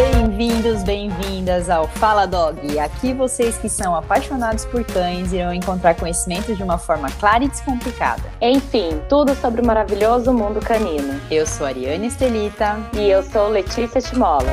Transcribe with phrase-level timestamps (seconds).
[0.00, 2.78] Bem-vindos, bem-vindas ao Fala Dog.
[2.78, 7.48] Aqui vocês que são apaixonados por cães irão encontrar conhecimento de uma forma clara e
[7.48, 8.22] descomplicada.
[8.40, 11.20] Enfim, tudo sobre o maravilhoso mundo canino.
[11.30, 12.78] Eu sou Ariane Estelita.
[12.94, 14.48] E eu sou Letícia Timola.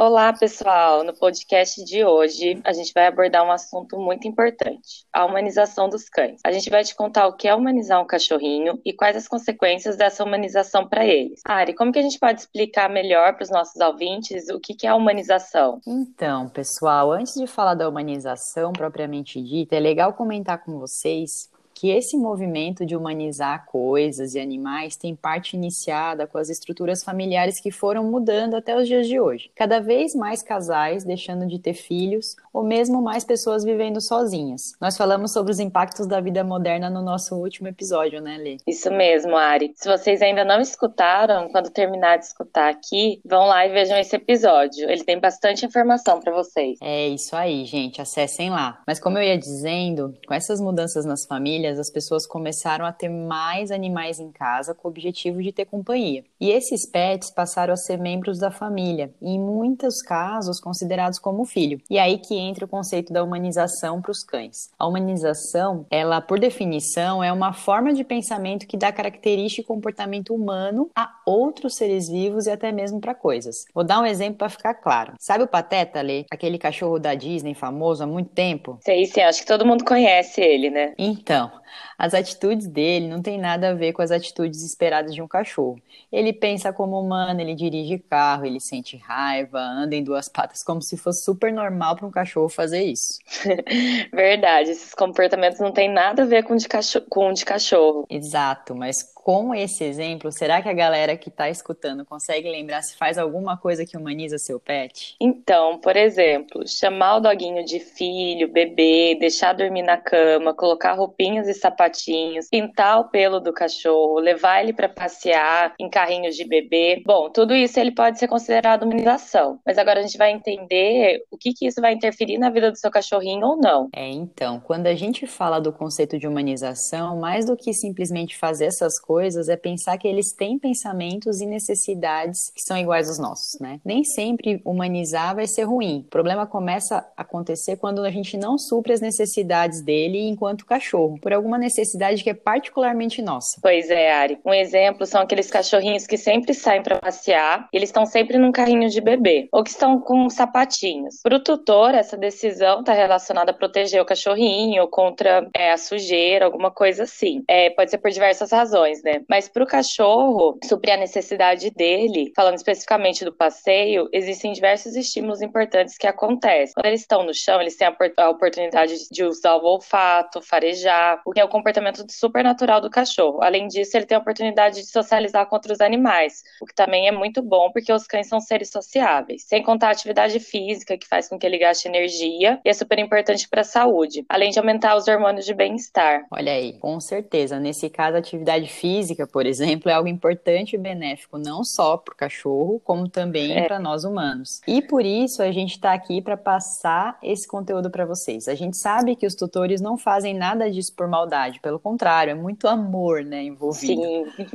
[0.00, 1.02] Olá, pessoal!
[1.02, 6.08] No podcast de hoje, a gente vai abordar um assunto muito importante: a humanização dos
[6.08, 6.40] cães.
[6.44, 9.96] A gente vai te contar o que é humanizar um cachorrinho e quais as consequências
[9.96, 11.40] dessa humanização para eles.
[11.44, 14.86] Ari, como que a gente pode explicar melhor para os nossos ouvintes o que, que
[14.86, 15.80] é a humanização?
[15.84, 21.90] Então, pessoal, antes de falar da humanização propriamente dita, é legal comentar com vocês que
[21.90, 27.70] esse movimento de humanizar coisas e animais tem parte iniciada com as estruturas familiares que
[27.70, 29.48] foram mudando até os dias de hoje.
[29.54, 34.72] Cada vez mais casais deixando de ter filhos ou mesmo mais pessoas vivendo sozinhas.
[34.80, 38.56] Nós falamos sobre os impactos da vida moderna no nosso último episódio, né, Lê?
[38.66, 39.72] Isso mesmo, Ari.
[39.76, 44.16] Se vocês ainda não escutaram, quando terminar de escutar aqui, vão lá e vejam esse
[44.16, 44.90] episódio.
[44.90, 46.76] Ele tem bastante informação para vocês.
[46.82, 48.00] É isso aí, gente.
[48.00, 48.82] Acessem lá.
[48.84, 52.92] Mas como eu ia dizendo, com essas mudanças nas famílias, famílias, as pessoas começaram a
[52.92, 56.24] ter mais animais em casa com o objetivo de ter companhia.
[56.40, 61.44] E esses pets passaram a ser membros da família, e em muitos casos considerados como
[61.44, 61.80] filho.
[61.90, 64.70] E aí que entra o conceito da humanização para os cães.
[64.78, 70.34] A humanização, ela por definição é uma forma de pensamento que dá característica e comportamento
[70.34, 73.56] humano a outros seres vivos e até mesmo para coisas.
[73.74, 75.14] Vou dar um exemplo para ficar claro.
[75.18, 76.24] Sabe o Pateta, Lê?
[76.30, 78.78] Aquele cachorro da Disney famoso há muito tempo?
[78.82, 80.94] Sei sim, acho que todo mundo conhece ele, né?
[80.98, 81.50] Então,
[81.96, 85.80] as atitudes dele não têm nada a ver com as atitudes esperadas de um cachorro.
[86.10, 90.80] Ele pensa como humano, ele dirige carro, ele sente raiva, anda em duas patas como
[90.80, 93.18] se fosse super normal para um cachorro fazer isso.
[94.12, 98.06] Verdade, esses comportamentos não têm nada a ver com, de cachorro, com de cachorro.
[98.08, 102.96] Exato, mas com esse exemplo, será que a galera que está escutando consegue lembrar se
[102.96, 105.16] faz alguma coisa que humaniza seu pet?
[105.20, 111.46] Então, por exemplo, chamar o doguinho de filho, bebê, deixar dormir na cama, colocar roupinhas
[111.46, 117.02] e sapatinhos, pintar o pelo do cachorro, levar ele para passear em carrinhos de bebê.
[117.04, 119.60] Bom, tudo isso ele pode ser considerado humanização.
[119.66, 122.78] Mas agora a gente vai entender o que, que isso vai interferir na vida do
[122.78, 123.90] seu cachorrinho ou não.
[123.94, 128.64] É, então, quando a gente fala do conceito de humanização, mais do que simplesmente fazer
[128.64, 133.18] essas coisas, coisas é pensar que eles têm pensamentos e necessidades que são iguais aos
[133.18, 133.80] nossos, né?
[133.84, 136.04] Nem sempre humanizar vai ser ruim.
[136.06, 141.18] O problema começa a acontecer quando a gente não supre as necessidades dele enquanto cachorro,
[141.20, 143.58] por alguma necessidade que é particularmente nossa.
[143.60, 144.38] Pois é, Ari.
[144.44, 148.52] Um exemplo são aqueles cachorrinhos que sempre saem para passear e eles estão sempre num
[148.52, 151.16] carrinho de bebê, ou que estão com sapatinhos.
[151.24, 156.44] Para o tutor, essa decisão está relacionada a proteger o cachorrinho contra é, a sujeira,
[156.44, 157.42] alguma coisa assim.
[157.48, 159.07] É, pode ser por diversas razões, né?
[159.08, 159.22] Né?
[159.28, 165.40] Mas para o cachorro suprir a necessidade dele, falando especificamente do passeio, existem diversos estímulos
[165.40, 166.74] importantes que acontecem.
[166.74, 171.32] Quando eles estão no chão, eles têm a oportunidade de usar o olfato, farejar, o
[171.32, 173.42] que é o comportamento super natural do cachorro.
[173.42, 177.12] Além disso, ele tem a oportunidade de socializar com outros animais, o que também é
[177.12, 179.44] muito bom porque os cães são seres sociáveis.
[179.46, 182.98] Sem contar a atividade física, que faz com que ele gaste energia e é super
[182.98, 186.26] importante para a saúde, além de aumentar os hormônios de bem-estar.
[186.30, 187.58] Olha aí, com certeza.
[187.58, 191.96] Nesse caso, a atividade física física, por exemplo, é algo importante e benéfico não só
[191.96, 193.66] para o cachorro, como também é.
[193.66, 194.62] para nós humanos.
[194.66, 198.48] E por isso a gente está aqui para passar esse conteúdo para vocês.
[198.48, 202.34] A gente sabe que os tutores não fazem nada disso por maldade, pelo contrário, é
[202.34, 204.02] muito amor, né, envolvido.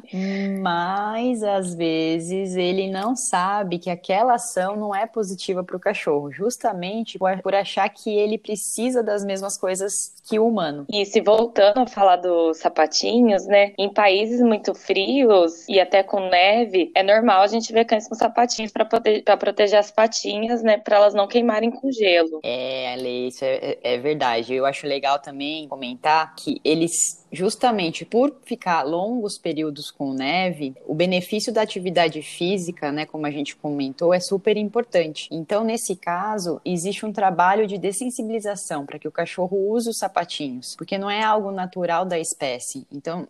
[0.09, 0.59] Sim.
[0.61, 6.31] Mas às vezes ele não sabe que aquela ação não é positiva para o cachorro,
[6.31, 10.85] justamente por achar que ele precisa das mesmas coisas que o humano.
[10.89, 16.01] E se voltando a falar dos sapatinhos, né, em países países muito frios e até
[16.01, 20.63] com neve, é normal a gente ver cães com sapatinhos para prote proteger as patinhas,
[20.63, 20.77] né?
[20.77, 22.39] Para elas não queimarem com gelo.
[22.41, 24.53] É, Ale, isso é, é verdade.
[24.53, 30.93] Eu acho legal também comentar que eles justamente por ficar longos períodos com neve, o
[30.93, 35.27] benefício da atividade física, né, como a gente comentou, é super importante.
[35.31, 40.75] Então, nesse caso, existe um trabalho de dessensibilização para que o cachorro use os sapatinhos,
[40.75, 42.85] porque não é algo natural da espécie.
[42.91, 43.27] Então,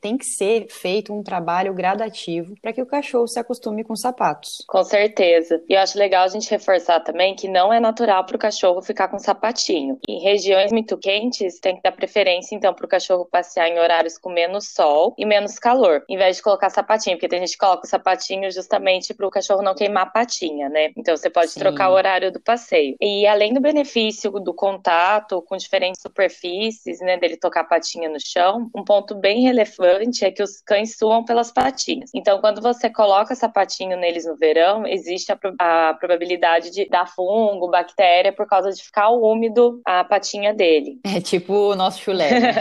[0.00, 4.64] tem que ser feito um trabalho gradativo para que o cachorro se acostume com sapatos.
[4.68, 5.62] Com certeza.
[5.68, 8.82] E eu acho legal a gente reforçar também que não é natural para o cachorro
[8.82, 9.98] ficar com sapatinho.
[10.06, 13.78] Em regiões muito quentes, tem que dar preferência então para o cachorro passear passear em
[13.78, 17.52] horários com menos sol e menos calor, em vez de colocar sapatinho, porque tem gente
[17.52, 20.90] que coloca o sapatinho justamente para o cachorro não queimar a patinha, né?
[20.96, 21.60] Então você pode Sim.
[21.60, 22.96] trocar o horário do passeio.
[23.00, 28.18] E além do benefício do contato com diferentes superfícies, né, dele tocar a patinha no
[28.20, 32.10] chão, um ponto bem relevante é que os cães suam pelas patinhas.
[32.14, 37.68] Então, quando você coloca sapatinho neles no verão, existe a, a probabilidade de dar fungo,
[37.68, 40.98] bactéria, por causa de ficar úmido a patinha dele.
[41.04, 42.40] É tipo o nosso chulé.
[42.40, 42.56] Né?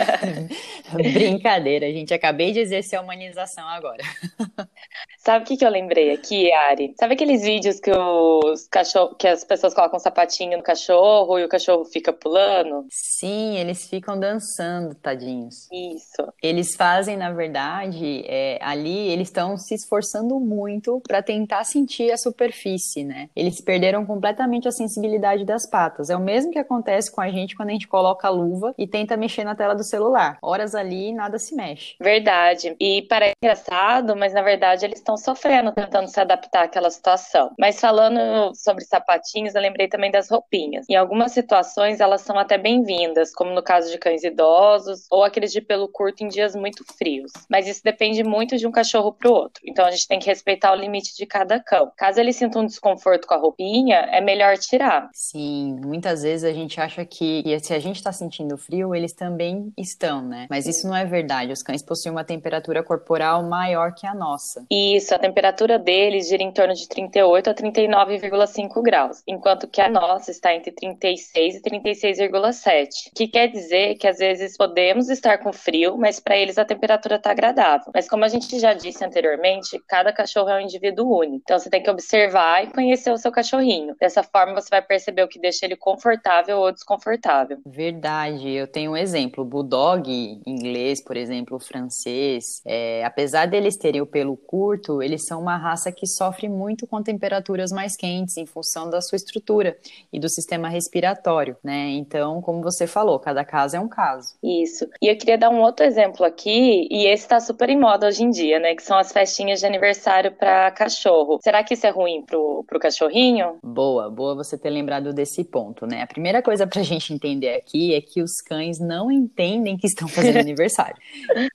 [0.91, 2.13] Brincadeira, gente.
[2.13, 4.03] Acabei de exercer a humanização agora.
[5.17, 6.93] Sabe o que, que eu lembrei aqui, Ari?
[6.99, 11.43] Sabe aqueles vídeos que os cachorro, que as pessoas colocam um sapatinho no cachorro e
[11.43, 12.85] o cachorro fica pulando?
[12.91, 15.67] Sim, eles ficam dançando, tadinhos.
[15.71, 16.31] Isso.
[16.43, 22.17] Eles fazem, na verdade, é, ali eles estão se esforçando muito para tentar sentir a
[22.17, 23.29] superfície, né?
[23.35, 26.11] Eles perderam completamente a sensibilidade das patas.
[26.11, 28.85] É o mesmo que acontece com a gente quando a gente coloca a luva e
[28.85, 30.37] tenta mexer na tela do celular.
[30.65, 31.95] Horas ali nada se mexe.
[32.01, 32.75] Verdade.
[32.79, 37.51] E parece engraçado, mas na verdade eles estão sofrendo tentando se adaptar àquela situação.
[37.59, 40.85] Mas falando sobre sapatinhos, eu lembrei também das roupinhas.
[40.89, 45.51] Em algumas situações elas são até bem-vindas, como no caso de cães idosos ou aqueles
[45.51, 47.31] de pelo curto em dias muito frios.
[47.49, 49.61] Mas isso depende muito de um cachorro para o outro.
[49.65, 51.91] Então a gente tem que respeitar o limite de cada cão.
[51.95, 55.09] Caso ele sinta um desconforto com a roupinha, é melhor tirar.
[55.13, 59.71] Sim, muitas vezes a gente acha que se a gente está sentindo frio, eles também
[59.77, 60.44] estão, né?
[60.49, 61.51] Mas isso não é verdade.
[61.51, 64.65] Os cães possuem uma temperatura corporal maior que a nossa.
[64.69, 69.89] Isso, a temperatura deles gira em torno de 38 a 39,5 graus, enquanto que a
[69.89, 72.87] nossa está entre 36 e 36,7.
[73.11, 76.65] O que quer dizer que às vezes podemos estar com frio, mas para eles a
[76.65, 77.91] temperatura está agradável.
[77.93, 81.41] Mas como a gente já disse anteriormente, cada cachorro é um indivíduo único.
[81.43, 83.95] Então você tem que observar e conhecer o seu cachorrinho.
[83.99, 87.59] Dessa forma você vai perceber o que deixa ele confortável ou desconfortável.
[87.65, 88.49] Verdade.
[88.49, 89.43] Eu tenho um exemplo.
[89.43, 95.41] O bulldog inglês, por exemplo, francês, é, apesar deles terem o pelo curto, eles são
[95.41, 99.77] uma raça que sofre muito com temperaturas mais quentes em função da sua estrutura
[100.11, 101.89] e do sistema respiratório, né?
[101.91, 104.35] Então, como você falou, cada caso é um caso.
[104.43, 104.87] Isso.
[105.01, 108.23] E eu queria dar um outro exemplo aqui, e esse está super em moda hoje
[108.23, 108.75] em dia, né?
[108.75, 111.39] Que são as festinhas de aniversário para cachorro.
[111.43, 113.57] Será que isso é ruim pro, pro cachorrinho?
[113.63, 116.01] Boa, boa você ter lembrado desse ponto, né?
[116.01, 120.07] A primeira coisa pra gente entender aqui é que os cães não entendem que estão
[120.07, 120.95] fazendo aniversário.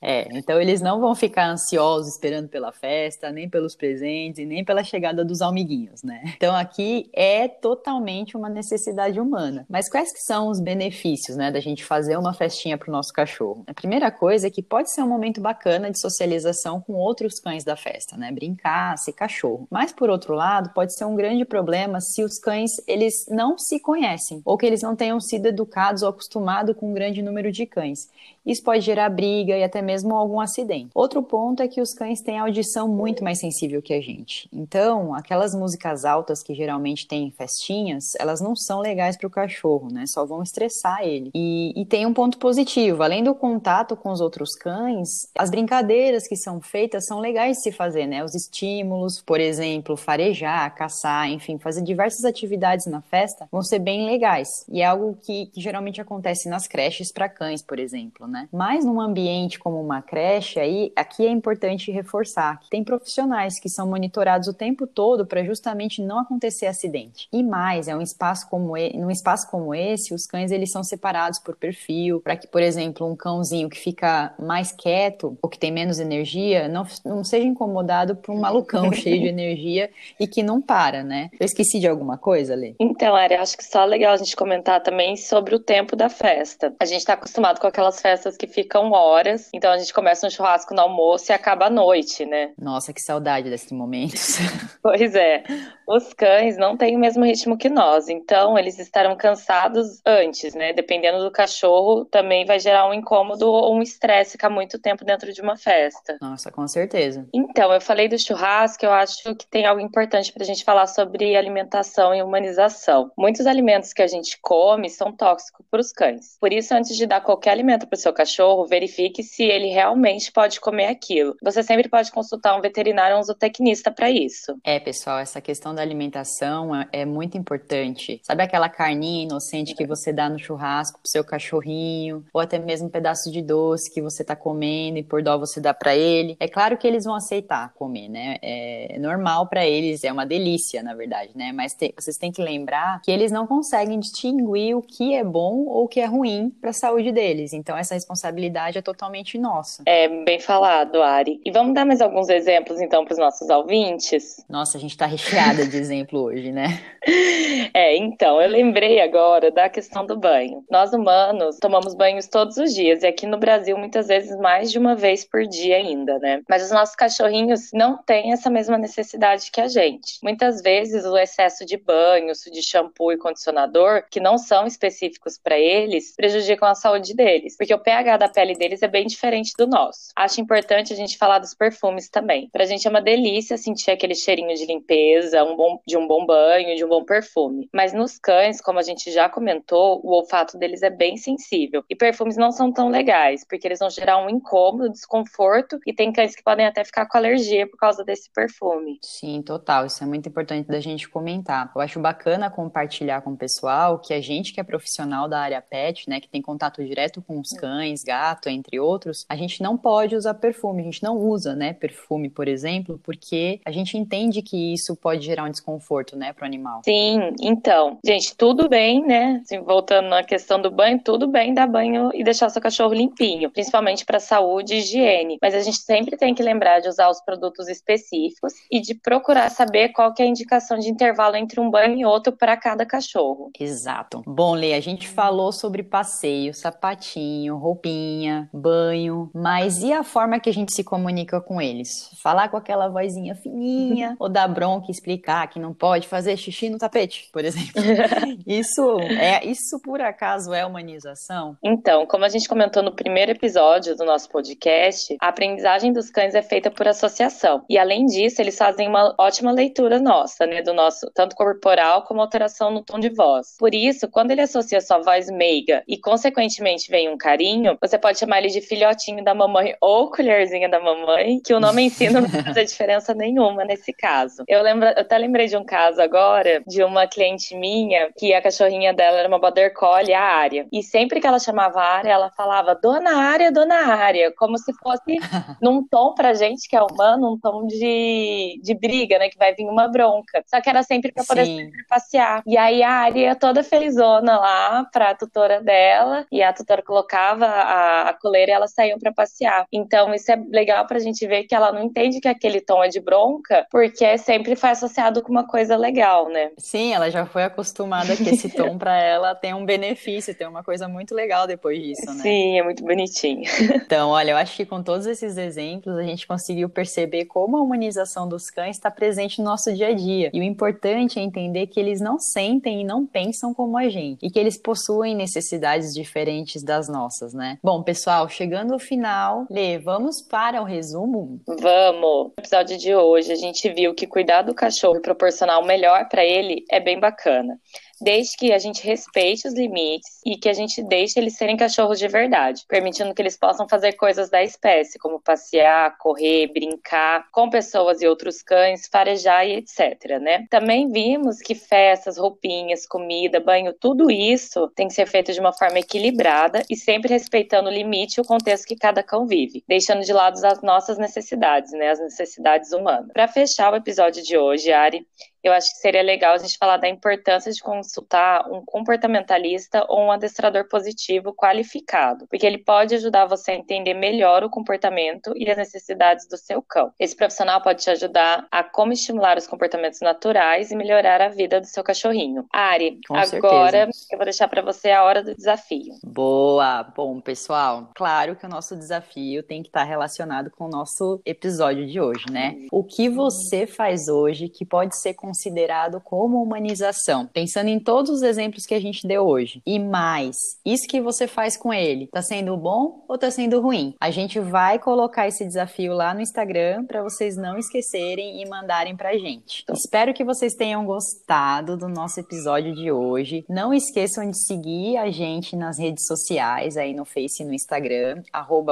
[0.02, 4.82] É, então eles não vão ficar ansiosos esperando pela festa, nem pelos presentes nem pela
[4.82, 6.22] chegada dos amiguinhos, né?
[6.37, 9.64] Então aqui é totalmente uma necessidade humana.
[9.69, 13.64] Mas quais que são os benefícios, né, da gente fazer uma festinha pro nosso cachorro?
[13.67, 17.64] A primeira coisa é que pode ser um momento bacana de socialização com outros cães
[17.64, 18.32] da festa, né?
[18.32, 19.66] Brincar, ser cachorro.
[19.70, 23.81] Mas por outro lado, pode ser um grande problema se os cães eles não se
[23.81, 27.66] conhecem ou que eles não tenham sido educados ou acostumados com um grande número de
[27.66, 28.08] cães.
[28.44, 30.90] Isso pode gerar briga e até mesmo algum acidente.
[30.94, 34.48] Outro ponto é que os cães têm audição muito mais sensível que a gente.
[34.52, 39.30] Então, aquelas músicas altas que geralmente tem em festinhas, elas não são legais para o
[39.30, 40.04] cachorro, né?
[40.06, 41.30] Só vão estressar ele.
[41.34, 46.26] E, e tem um ponto positivo: além do contato com os outros cães, as brincadeiras
[46.26, 48.24] que são feitas são legais de se fazer, né?
[48.24, 54.06] Os estímulos, por exemplo, farejar, caçar, enfim, fazer diversas atividades na festa vão ser bem
[54.06, 54.48] legais.
[54.68, 58.48] E é algo que, que geralmente acontece nas creches para cães, por exemplo né?
[58.52, 63.69] Mas num ambiente como uma creche, aí aqui é importante reforçar que tem profissionais que
[63.69, 67.29] são monitorados o tempo todo para justamente não acontecer acidente.
[67.32, 70.82] E mais, é um espaço como e, num espaço como esse, os cães eles são
[70.82, 75.58] separados por perfil, para que, por exemplo, um cãozinho que fica mais quieto ou que
[75.58, 80.42] tem menos energia não, não seja incomodado por um malucão cheio de energia e que
[80.42, 81.30] não para, né?
[81.38, 82.75] Eu esqueci de alguma coisa, Lê?
[82.78, 86.75] Então, Ari, acho que só legal a gente comentar também sobre o tempo da festa.
[86.80, 89.50] A gente está acostumado com aquelas festas que ficam horas.
[89.52, 92.52] Então a gente começa um churrasco no almoço e acaba à noite, né?
[92.59, 94.38] Nossa, que saudade desses momentos.
[94.82, 95.44] Pois é.
[95.87, 100.73] Os cães não têm o mesmo ritmo que nós, então eles estarão cansados antes, né?
[100.73, 105.32] Dependendo do cachorro, também vai gerar um incômodo ou um estresse ficar muito tempo dentro
[105.32, 106.16] de uma festa.
[106.20, 107.28] Nossa, com certeza.
[107.35, 110.87] Então, eu falei do churrasco, eu acho que tem algo importante para a gente falar
[110.87, 113.11] sobre alimentação e humanização.
[113.18, 116.38] Muitos alimentos que a gente come são tóxicos para os cães.
[116.40, 118.29] Por isso, antes de dar qualquer alimento para o seu cachorro,
[118.66, 121.34] verifique se ele realmente pode comer aquilo.
[121.42, 124.56] Você sempre pode consultar um veterinário ou um zootecnista para isso.
[124.64, 128.20] É, pessoal, essa questão da alimentação é, é, muito importante.
[128.22, 132.87] Sabe aquela carninha inocente que você dá no churrasco pro seu cachorrinho, ou até mesmo
[132.87, 136.37] um pedaço de doce que você tá comendo e por dó você dá para ele?
[136.40, 138.37] É claro que eles vão aceitar comer, né?
[138.42, 141.52] É normal para eles, é uma delícia, na verdade, né?
[141.52, 145.64] Mas te, vocês têm que lembrar que eles não conseguem distinguir o que é bom
[145.66, 147.52] ou o que é ruim para a saúde deles.
[147.52, 149.82] Então essa responsabilidade responsabilidade é totalmente nossa.
[149.86, 151.40] É bem falado, Ari.
[151.44, 154.44] E vamos dar mais alguns exemplos então para os nossos ouvintes?
[154.48, 156.80] Nossa, a gente está recheada de exemplo hoje, né?
[157.72, 160.64] É, então, eu lembrei agora da questão do banho.
[160.70, 164.78] Nós humanos tomamos banhos todos os dias e aqui no Brasil muitas vezes mais de
[164.78, 166.42] uma vez por dia ainda, né?
[166.48, 170.18] Mas os nossos cachorrinhos não têm essa mesma necessidade que a gente.
[170.22, 175.58] Muitas vezes o excesso de banho, de shampoo e condicionador, que não são específicos para
[175.58, 179.66] eles, prejudicam a saúde deles, porque o pH da pele deles é bem diferente do
[179.66, 180.11] nosso.
[180.16, 182.49] Acho importante a gente falar dos perfumes também.
[182.52, 186.25] Pra gente é uma delícia sentir aquele cheirinho de limpeza, um bom, de um bom
[186.25, 187.69] banho, de um bom perfume.
[187.73, 191.85] Mas nos cães, como a gente já comentou, o olfato deles é bem sensível.
[191.88, 196.12] E perfumes não são tão legais, porque eles vão gerar um incômodo, desconforto, e tem
[196.12, 198.99] cães que podem até ficar com alergia por causa desse perfume.
[199.02, 199.87] Sim, total.
[199.87, 201.71] Isso é muito importante da gente comentar.
[201.75, 205.61] Eu acho bacana compartilhar com o pessoal que a gente que é profissional da área
[205.61, 209.76] pet, né, que tem contato direto com os cães, gato, entre outros, a gente não
[209.76, 214.42] pode usar perfume, a gente não usa, né, perfume, por exemplo, porque a gente entende
[214.42, 216.82] que isso pode gerar um desconforto, né, pro animal.
[216.85, 219.40] Sim, então, gente, tudo bem, né?
[219.42, 223.50] Assim, voltando na questão do banho, tudo bem dar banho e deixar seu cachorro limpinho,
[223.50, 225.38] principalmente para saúde e higiene.
[225.40, 229.50] Mas a gente sempre tem que lembrar de usar os produtos específicos e de procurar
[229.50, 232.85] saber qual que é a indicação de intervalo entre um banho e outro para cada
[232.87, 233.50] cachorro.
[233.59, 234.23] Exato.
[234.26, 240.50] Bom, Lê, a gente falou sobre passeio, sapatinho, roupinha, banho, mas e a forma que
[240.50, 242.10] a gente se comunica com eles?
[242.22, 246.68] Falar com aquela vozinha fininha ou dar bronca e explicar que não pode fazer xixi
[246.68, 247.72] no tapete, por exemplo.
[248.46, 251.56] isso é isso por acaso é humanização?
[251.62, 256.34] Então, como a gente comentou no primeiro episódio do nosso podcast, a aprendizagem dos cães
[256.34, 257.64] é feita por associação.
[257.68, 262.20] E além disso, eles fazem uma ótima leitura nossa, né, do nosso tanto corporal como
[262.20, 263.56] alteração no tom de voz.
[263.58, 268.18] Por isso, quando ele associa sua voz meiga e consequentemente vem um carinho, você pode
[268.18, 272.08] chamar ele de filhotinho da mamãe ou colherzinha da mamãe, que o nome em si
[272.08, 274.44] não faz diferença nenhuma nesse caso.
[274.48, 278.42] Eu lembro, eu até lembrei de um caso agora de uma cliente minha que a
[278.42, 280.66] cachorrinha dela era uma border collie, a área.
[280.72, 284.72] E sempre que ela chamava a área, ela falava dona área, dona área, como se
[284.74, 285.18] fosse
[285.60, 289.54] num tom pra gente que é humano, um tom de, de briga, né, que vai
[289.54, 290.42] vir uma bronca.
[290.46, 292.42] Só que era sempre pra poder passear.
[292.46, 298.09] E aí a área toda felizona lá pra tutora dela, e a tutora colocava a,
[298.11, 299.67] a coleira e elas saíam pra passear.
[299.73, 302.88] Então isso é legal pra gente ver que ela não entende que aquele tom é
[302.88, 306.50] de bronca, porque sempre foi associado com uma coisa legal, né?
[306.59, 310.62] Sim, ela já foi acostumada que esse tom para ela tem um benefício, tem uma
[310.62, 312.23] coisa muito legal depois disso, né?
[312.23, 313.45] Sim, é muito bonitinho.
[313.90, 317.62] Então, olha, eu acho que com todos esses exemplos a gente conseguiu perceber como a
[317.62, 320.31] humanização dos cães está presente no nosso dia a dia.
[320.33, 324.25] E o importante é entender que eles não sentem e não pensam como a gente
[324.25, 327.50] e que eles possuem necessidades diferentes das nossas, né?
[327.62, 331.40] Bom, pessoal, chegando ao final, Lê, vamos para o resumo?
[331.47, 332.30] Vamos!
[332.30, 336.09] No episódio de hoje, a gente viu que cuidar do cachorro e proporcionar o melhor
[336.09, 337.59] para ele é bem bacana
[338.00, 341.99] desde que a gente respeite os limites e que a gente deixe eles serem cachorros
[341.99, 347.50] de verdade, permitindo que eles possam fazer coisas da espécie, como passear, correr, brincar com
[347.50, 350.47] pessoas e outros cães, farejar e etc, né?
[350.50, 355.52] Também vimos que festas, roupinhas, comida, banho, tudo isso tem que ser feito de uma
[355.52, 360.02] forma equilibrada e sempre respeitando o limite e o contexto que cada cão vive, deixando
[360.02, 363.11] de lado as nossas necessidades, né, as necessidades humanas.
[363.12, 365.07] Para fechar o episódio de hoje, Ari,
[365.42, 370.00] eu acho que seria legal a gente falar da importância de consultar um comportamentalista ou
[370.00, 375.50] um adestrador positivo qualificado, porque ele pode ajudar você a entender melhor o comportamento e
[375.50, 376.92] as necessidades do seu cão.
[376.99, 381.61] Esse profissional pode te ajudar a como estimular os comportamentos naturais e melhorar a vida
[381.61, 382.47] do seu cachorrinho.
[382.52, 384.06] Ari, Com agora certeza.
[384.12, 385.94] eu vou deixar para você a hora do desafio.
[386.04, 386.82] Boa!
[386.82, 391.87] Bom, pessoal, claro que o nosso desafio tem que estar relacionado com o nosso episódio
[391.87, 392.56] de hoje, né?
[392.70, 397.28] O que você faz hoje que pode ser considerado como humanização?
[397.32, 399.62] Pensando em todos os exemplos que a gente deu hoje.
[399.64, 403.94] E mais, isso que você faz com ele, tá sendo bom ou tá sendo ruim?
[404.00, 408.96] A gente vai colocar esse desafio lá no Instagram para vocês não esquecerem e mandarem
[408.96, 409.64] pra gente.
[409.72, 413.44] Espero que vocês tenham gostado do nosso episódio de hoje.
[413.49, 418.22] Não esqueçam de seguir a gente nas redes sociais, aí no Face e no Instagram,